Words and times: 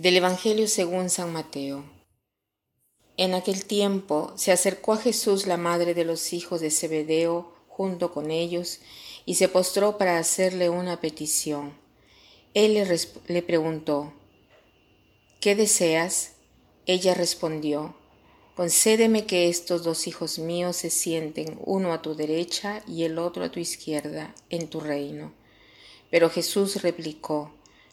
Del 0.00 0.16
Evangelio 0.16 0.68
según 0.68 1.10
San 1.10 1.32
Mateo. 1.32 1.82
En 3.16 3.34
aquel 3.34 3.64
tiempo 3.64 4.32
se 4.36 4.52
acercó 4.52 4.92
a 4.92 4.98
Jesús 4.98 5.48
la 5.48 5.56
madre 5.56 5.92
de 5.92 6.04
los 6.04 6.32
hijos 6.32 6.60
de 6.60 6.70
Zebedeo 6.70 7.52
junto 7.66 8.12
con 8.12 8.30
ellos 8.30 8.78
y 9.26 9.34
se 9.34 9.48
postró 9.48 9.98
para 9.98 10.18
hacerle 10.18 10.70
una 10.70 11.00
petición. 11.00 11.76
Él 12.54 12.74
le, 12.74 13.00
le 13.26 13.42
preguntó, 13.42 14.12
¿qué 15.40 15.56
deseas? 15.56 16.34
Ella 16.86 17.14
respondió, 17.14 17.96
concédeme 18.54 19.26
que 19.26 19.48
estos 19.48 19.82
dos 19.82 20.06
hijos 20.06 20.38
míos 20.38 20.76
se 20.76 20.90
sienten 20.90 21.58
uno 21.64 21.92
a 21.92 22.02
tu 22.02 22.14
derecha 22.14 22.84
y 22.86 23.02
el 23.02 23.18
otro 23.18 23.42
a 23.42 23.50
tu 23.50 23.58
izquierda 23.58 24.32
en 24.48 24.68
tu 24.68 24.78
reino. 24.78 25.34
Pero 26.08 26.30
Jesús 26.30 26.82
replicó, 26.82 27.57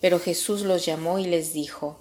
pero 0.00 0.20
Jesús 0.20 0.62
los 0.62 0.84
llamó 0.84 1.18
y 1.18 1.26
les 1.26 1.52
dijo, 1.52 1.98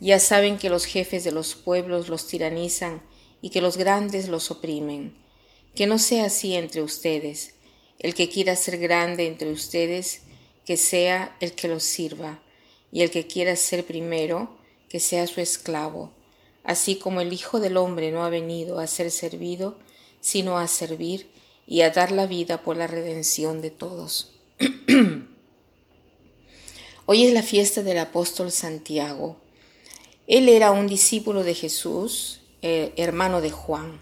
Ya 0.00 0.18
saben 0.18 0.58
que 0.58 0.70
los 0.70 0.84
jefes 0.84 1.24
de 1.24 1.32
los 1.32 1.54
pueblos 1.54 2.08
los 2.08 2.26
tiranizan 2.26 3.02
y 3.40 3.50
que 3.50 3.60
los 3.60 3.76
grandes 3.76 4.28
los 4.28 4.50
oprimen. 4.50 5.16
Que 5.74 5.86
no 5.86 5.98
sea 5.98 6.26
así 6.26 6.54
entre 6.54 6.82
ustedes. 6.82 7.54
El 7.98 8.14
que 8.14 8.28
quiera 8.28 8.56
ser 8.56 8.78
grande 8.78 9.26
entre 9.26 9.50
ustedes, 9.50 10.22
que 10.64 10.76
sea 10.76 11.36
el 11.40 11.52
que 11.52 11.68
los 11.68 11.82
sirva, 11.82 12.42
y 12.92 13.02
el 13.02 13.10
que 13.10 13.26
quiera 13.26 13.56
ser 13.56 13.86
primero, 13.86 14.56
que 14.88 15.00
sea 15.00 15.26
su 15.26 15.40
esclavo, 15.40 16.12
así 16.64 16.96
como 16.96 17.20
el 17.20 17.32
Hijo 17.32 17.60
del 17.60 17.76
Hombre 17.76 18.12
no 18.12 18.24
ha 18.24 18.28
venido 18.28 18.78
a 18.78 18.86
ser 18.86 19.10
servido, 19.10 19.78
sino 20.20 20.58
a 20.58 20.66
servir 20.66 21.30
y 21.66 21.80
a 21.82 21.90
dar 21.90 22.12
la 22.12 22.26
vida 22.26 22.62
por 22.62 22.76
la 22.76 22.86
redención 22.86 23.60
de 23.62 23.70
todos. 23.70 24.32
Hoy 27.08 27.24
es 27.24 27.32
la 27.32 27.44
fiesta 27.44 27.84
del 27.84 27.98
apóstol 27.98 28.50
Santiago. 28.50 29.36
Él 30.26 30.48
era 30.48 30.72
un 30.72 30.88
discípulo 30.88 31.44
de 31.44 31.54
Jesús, 31.54 32.40
eh, 32.62 32.92
hermano 32.96 33.40
de 33.40 33.52
Juan, 33.52 34.00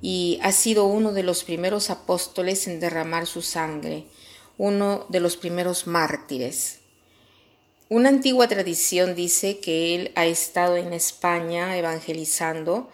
y 0.00 0.38
ha 0.42 0.50
sido 0.50 0.86
uno 0.86 1.12
de 1.12 1.22
los 1.22 1.44
primeros 1.44 1.90
apóstoles 1.90 2.66
en 2.66 2.80
derramar 2.80 3.26
su 3.26 3.42
sangre, 3.42 4.06
uno 4.56 5.04
de 5.10 5.20
los 5.20 5.36
primeros 5.36 5.86
mártires. 5.86 6.78
Una 7.90 8.08
antigua 8.08 8.48
tradición 8.48 9.14
dice 9.14 9.58
que 9.58 9.94
él 9.94 10.12
ha 10.14 10.24
estado 10.24 10.78
en 10.78 10.94
España 10.94 11.76
evangelizando 11.76 12.88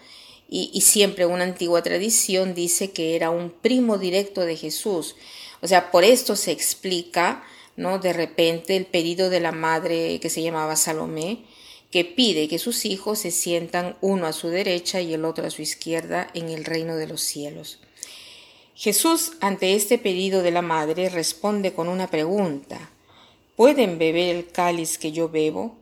y, 0.49 0.73
y, 0.75 0.81
siempre 0.81 1.25
una 1.25 1.45
antigua 1.45 1.83
tradición 1.85 2.57
dice 2.57 2.91
que 2.91 3.15
era 3.15 3.31
un 3.31 3.51
primo 3.53 3.97
directo 3.97 4.41
de 4.41 4.57
Jesús. 4.57 5.15
O 5.63 5.69
sea, 5.69 5.93
por 5.93 6.03
esto 6.03 6.35
se 6.35 6.51
explica 6.51 7.45
De 7.77 8.13
repente 8.13 8.77
el 8.77 8.87
pedido 8.87 9.31
de 9.31 9.41
la 9.41 9.53
madre 9.53 10.21
que 10.21 10.29
se 10.29 10.43
llamaba 10.43 10.77
Salomé, 10.77 11.45
que 11.91 12.05
pide 12.05 12.47
que 12.47 12.59
sus 12.59 12.85
hijos 12.85 13.21
se 13.21 13.31
sientan 13.31 13.97
uno 14.01 14.27
a 14.27 14.33
su 14.33 14.49
derecha 14.49 15.01
y 15.01 15.15
el 15.15 15.25
otro 15.25 15.47
a 15.47 15.51
su 15.51 15.63
izquierda 15.63 16.29
en 16.35 16.51
el 16.51 16.65
reino 16.65 16.97
de 16.97 17.07
los 17.07 17.23
cielos. 17.23 17.81
Jesús, 18.75 19.33
ante 19.41 19.75
este 19.75 19.99
pedido 19.99 20.43
de 20.43 20.53
la 20.53 20.63
madre, 20.63 21.09
responde 21.09 21.73
con 21.73 21.89
una 21.89 22.09
pregunta. 22.09 22.91
¿Pueden 23.57 23.99
beber 23.99 24.37
el 24.37 24.49
cáliz 24.49 24.99
que 24.99 25.13
yo 25.13 25.29
bebo? 25.29 25.77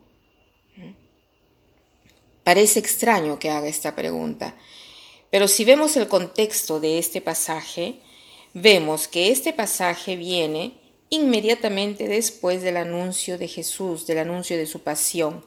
Parece 2.43 2.79
extraño 2.79 3.39
que 3.39 3.51
haga 3.51 3.69
esta 3.69 3.95
pregunta, 3.95 4.57
pero 5.31 5.49
si 5.49 5.65
vemos 5.65 5.97
el 5.97 6.09
contexto 6.09 6.81
de 6.81 6.99
este 6.99 7.21
pasaje, 7.21 8.01
vemos 8.55 9.07
que 9.07 9.31
este 9.31 9.53
pasaje 9.53 10.17
viene 10.17 10.73
inmediatamente 11.11 12.09
después 12.09 12.63
del 12.63 12.77
anuncio 12.77 13.39
de 13.39 13.49
Jesús, 13.49 14.07
del 14.07 14.19
anuncio 14.19 14.57
de 14.57 14.67
su 14.67 14.81
pasión. 14.81 15.45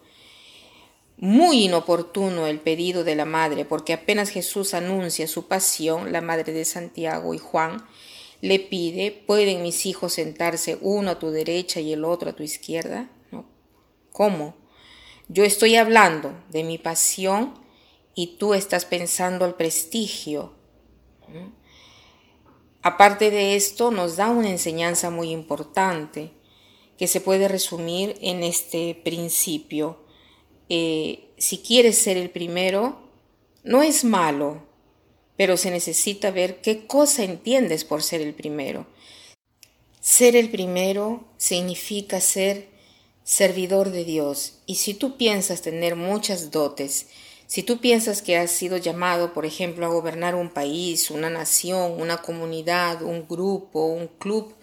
Muy 1.18 1.66
inoportuno 1.66 2.48
el 2.48 2.60
pedido 2.60 3.04
de 3.04 3.16
la 3.16 3.26
madre, 3.26 3.66
porque 3.66 3.94
apenas 3.94 4.30
Jesús 4.30 4.74
anuncia 4.74 5.28
su 5.28 5.48
pasión, 5.48 6.12
la 6.12 6.22
madre 6.22 6.52
de 6.52 6.66
Santiago 6.66 7.34
y 7.34 7.38
Juan 7.38 7.86
le 8.42 8.58
pide, 8.60 9.12
¿pueden 9.12 9.62
mis 9.62 9.86
hijos 9.86 10.14
sentarse 10.14 10.78
uno 10.82 11.12
a 11.12 11.20
tu 11.20 11.30
derecha 11.30 11.80
y 11.80 11.94
el 11.94 12.04
otro 12.04 12.32
a 12.32 12.34
tu 12.34 12.42
izquierda? 12.42 13.10
¿No? 13.32 13.46
¿Cómo? 14.12 14.56
Yo 15.28 15.44
estoy 15.44 15.76
hablando 15.76 16.34
de 16.50 16.64
mi 16.64 16.78
pasión 16.78 17.54
y 18.16 18.38
tú 18.38 18.54
estás 18.56 18.86
pensando 18.86 19.46
al 19.46 19.56
prestigio. 19.56 20.54
Aparte 22.84 23.30
de 23.30 23.56
esto, 23.56 23.92
nos 23.92 24.16
da 24.16 24.30
una 24.30 24.50
enseñanza 24.50 25.10
muy 25.10 25.30
importante 25.30 26.32
que 26.98 27.08
se 27.08 27.22
puede 27.22 27.48
resumir 27.48 28.16
en 28.22 28.44
este 28.44 28.96
principio. 29.04 30.04
Eh, 30.70 31.30
si 31.38 31.60
quieres 31.60 31.98
ser 31.98 32.18
el 32.18 32.30
primero, 32.30 33.10
no 33.64 33.84
es 33.84 34.04
malo, 34.04 34.64
pero 35.38 35.58
se 35.58 35.72
necesita 35.72 36.32
ver 36.32 36.62
qué 36.62 36.88
cosa 36.88 37.24
entiendes 37.24 37.84
por 37.84 38.02
ser 38.04 38.22
el 38.22 38.34
primero. 38.34 38.88
Ser 40.00 40.36
el 40.36 40.50
primero 40.50 41.26
significa 41.38 42.20
ser 42.20 42.70
servidor 43.24 43.92
de 43.92 44.04
Dios, 44.04 44.60
y 44.66 44.76
si 44.76 44.96
tú 44.96 45.18
piensas 45.18 45.62
tener 45.62 45.96
muchas 45.96 46.50
dotes, 46.50 47.08
si 47.52 47.64
tú 47.64 47.80
piensas 47.80 48.22
que 48.22 48.38
has 48.38 48.50
sido 48.50 48.78
llamado, 48.78 49.34
por 49.34 49.46
ejemplo, 49.46 49.86
a 49.86 49.90
gobernar 49.90 50.36
un 50.36 50.52
país, 50.52 51.12
una 51.12 51.30
nación, 51.30 52.00
una 52.00 52.22
comunidad, 52.22 53.02
un 53.02 53.28
grupo, 53.28 53.88
un 53.88 54.08
club, 54.08 54.56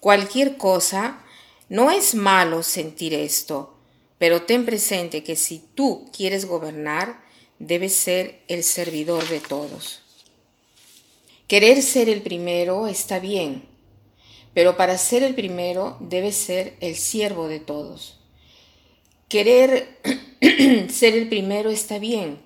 cualquier 0.00 0.56
cosa, 0.56 1.22
no 1.68 1.90
es 1.90 2.14
malo 2.14 2.62
sentir 2.62 3.12
esto, 3.12 3.74
pero 4.16 4.44
ten 4.44 4.64
presente 4.64 5.22
que 5.22 5.36
si 5.36 5.62
tú 5.74 6.08
quieres 6.16 6.46
gobernar, 6.46 7.22
debes 7.58 7.94
ser 7.94 8.40
el 8.48 8.62
servidor 8.64 9.28
de 9.28 9.40
todos. 9.40 10.00
Querer 11.46 11.82
ser 11.82 12.08
el 12.08 12.22
primero 12.22 12.86
está 12.86 13.18
bien, 13.18 13.68
pero 14.54 14.78
para 14.78 14.96
ser 14.96 15.22
el 15.24 15.34
primero 15.34 15.98
debes 16.00 16.36
ser 16.36 16.74
el 16.80 16.96
siervo 16.96 17.48
de 17.48 17.60
todos. 17.60 18.18
Querer 19.28 19.98
ser 20.88 21.14
el 21.14 21.28
primero 21.28 21.70
está 21.70 21.98
bien, 21.98 22.38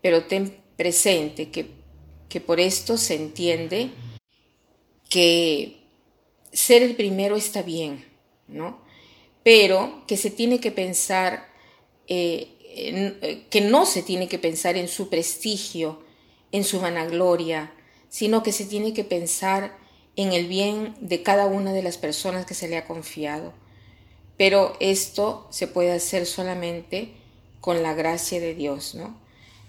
pero 0.00 0.24
ten 0.24 0.56
presente 0.76 1.50
que, 1.50 1.66
que 2.28 2.40
por 2.40 2.60
esto 2.60 2.96
se 2.96 3.14
entiende 3.14 3.90
que 5.08 5.82
ser 6.52 6.82
el 6.82 6.94
primero 6.94 7.36
está 7.36 7.62
bien, 7.62 8.04
¿no? 8.48 8.80
Pero 9.42 10.04
que 10.06 10.16
se 10.16 10.30
tiene 10.30 10.60
que 10.60 10.70
pensar, 10.70 11.48
eh, 12.06 12.56
eh, 12.60 13.46
que 13.50 13.60
no 13.60 13.86
se 13.86 14.02
tiene 14.02 14.28
que 14.28 14.38
pensar 14.38 14.76
en 14.76 14.88
su 14.88 15.08
prestigio, 15.08 16.02
en 16.52 16.64
su 16.64 16.80
vanagloria, 16.80 17.72
sino 18.08 18.42
que 18.42 18.52
se 18.52 18.66
tiene 18.66 18.92
que 18.92 19.04
pensar 19.04 19.76
en 20.16 20.32
el 20.32 20.46
bien 20.46 20.94
de 21.00 21.22
cada 21.22 21.46
una 21.46 21.72
de 21.72 21.82
las 21.82 21.98
personas 21.98 22.46
que 22.46 22.54
se 22.54 22.68
le 22.68 22.76
ha 22.76 22.86
confiado. 22.86 23.52
Pero 24.36 24.76
esto 24.80 25.48
se 25.50 25.66
puede 25.66 25.92
hacer 25.92 26.26
solamente 26.26 27.21
con 27.62 27.82
la 27.82 27.94
gracia 27.94 28.40
de 28.40 28.54
Dios, 28.54 28.96
¿no? 28.96 29.16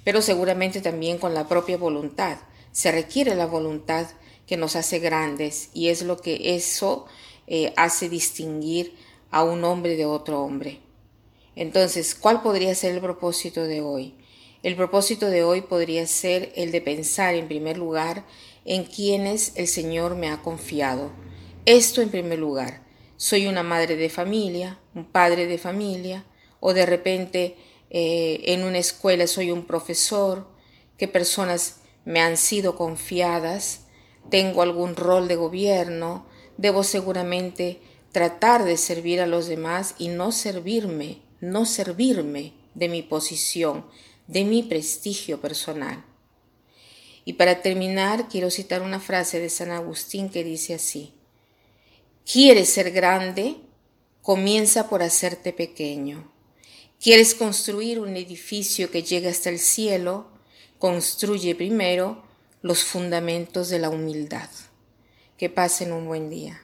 Pero 0.03 0.21
seguramente 0.21 0.81
también 0.81 1.19
con 1.19 1.33
la 1.33 1.47
propia 1.47 1.77
voluntad. 1.77 2.39
Se 2.71 2.91
requiere 2.91 3.35
la 3.35 3.45
voluntad 3.45 4.07
que 4.47 4.57
nos 4.57 4.75
hace 4.75 4.97
grandes 4.97 5.69
y 5.73 5.89
es 5.89 6.01
lo 6.01 6.17
que 6.17 6.55
eso 6.55 7.05
eh, 7.45 7.71
hace 7.77 8.09
distinguir 8.09 8.95
a 9.29 9.43
un 9.43 9.63
hombre 9.63 9.95
de 9.95 10.07
otro 10.07 10.41
hombre. 10.41 10.79
Entonces, 11.55 12.15
¿cuál 12.15 12.41
podría 12.41 12.73
ser 12.73 12.95
el 12.95 12.99
propósito 12.99 13.63
de 13.63 13.81
hoy? 13.81 14.15
El 14.63 14.75
propósito 14.75 15.29
de 15.29 15.43
hoy 15.43 15.61
podría 15.61 16.07
ser 16.07 16.51
el 16.55 16.71
de 16.71 16.81
pensar 16.81 17.35
en 17.35 17.47
primer 17.47 17.77
lugar 17.77 18.25
en 18.65 18.85
quienes 18.85 19.53
el 19.55 19.67
Señor 19.67 20.15
me 20.15 20.29
ha 20.29 20.41
confiado. 20.41 21.11
Esto 21.67 22.01
en 22.01 22.09
primer 22.09 22.39
lugar 22.39 22.81
soy 23.17 23.45
una 23.45 23.61
madre 23.61 23.97
de 23.97 24.09
familia, 24.09 24.79
un 24.95 25.05
padre 25.05 25.45
de 25.45 25.59
familia, 25.59 26.25
o 26.59 26.73
de 26.73 26.85
repente 26.85 27.55
eh, 27.93 28.41
en 28.51 28.63
una 28.63 28.79
escuela 28.79 29.27
soy 29.27 29.51
un 29.51 29.65
profesor, 29.65 30.47
qué 30.97 31.07
personas 31.07 31.77
me 32.03 32.19
han 32.19 32.35
sido 32.35 32.75
confiadas, 32.75 33.85
tengo 34.29 34.61
algún 34.61 34.95
rol 34.95 35.27
de 35.27 35.37
gobierno, 35.37 36.25
debo 36.57 36.83
seguramente 36.83 37.79
tratar 38.11 38.65
de 38.65 38.77
servir 38.77 39.21
a 39.21 39.27
los 39.27 39.47
demás 39.47 39.95
y 39.97 40.09
no 40.09 40.31
servirme, 40.31 41.21
no 41.39 41.65
servirme 41.65 42.53
de 42.73 42.89
mi 42.89 43.01
posición, 43.01 43.85
de 44.27 44.43
mi 44.43 44.63
prestigio 44.63 45.39
personal. 45.39 46.03
Y 47.25 47.33
para 47.33 47.61
terminar, 47.61 48.27
quiero 48.27 48.49
citar 48.49 48.81
una 48.81 48.99
frase 48.99 49.39
de 49.39 49.49
San 49.49 49.71
Agustín 49.71 50.29
que 50.29 50.43
dice 50.43 50.73
así, 50.73 51.13
¿Quieres 52.25 52.69
ser 52.69 52.91
grande? 52.91 53.57
Comienza 54.21 54.89
por 54.89 55.03
hacerte 55.03 55.51
pequeño. 55.51 56.32
¿Quieres 57.03 57.35
construir 57.35 57.99
un 57.99 58.15
edificio 58.15 58.89
que 58.89 59.03
llegue 59.03 59.27
hasta 59.27 59.49
el 59.49 59.59
cielo? 59.59 60.25
Construye 60.79 61.53
primero 61.53 62.23
los 62.61 62.85
fundamentos 62.85 63.67
de 63.67 63.79
la 63.79 63.89
humildad. 63.89 64.49
Que 65.37 65.49
pasen 65.49 65.91
un 65.91 66.07
buen 66.07 66.29
día. 66.29 66.61